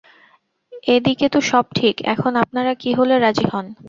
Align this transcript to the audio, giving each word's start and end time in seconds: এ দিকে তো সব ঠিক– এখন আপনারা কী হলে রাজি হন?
এ 0.87 0.95
দিকে 1.05 1.27
তো 1.29 1.39
সব 1.41 1.65
ঠিক– 1.75 1.97
এখন 2.13 2.31
আপনারা 2.35 2.71
কী 2.73 2.89
হলে 2.93 3.15
রাজি 3.17 3.45
হন? 3.53 3.65